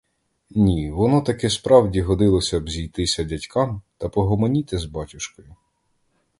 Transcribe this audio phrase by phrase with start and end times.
[0.49, 5.55] Ні, воно таки справді годилося б зійтися дядькам та погомоніти з батюшкою.